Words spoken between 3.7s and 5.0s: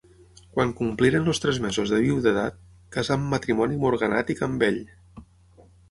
morganàtic amb ell.